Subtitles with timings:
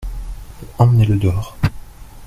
[0.79, 1.55] Emmenez-le dehors.